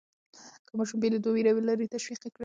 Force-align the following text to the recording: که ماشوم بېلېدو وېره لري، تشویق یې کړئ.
که 0.65 0.71
ماشوم 0.77 0.99
بېلېدو 1.01 1.29
وېره 1.33 1.51
لري، 1.69 1.85
تشویق 1.93 2.21
یې 2.25 2.29
کړئ. 2.33 2.39